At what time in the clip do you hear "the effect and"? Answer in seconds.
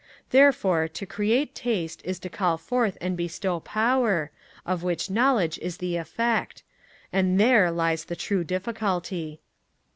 5.77-7.39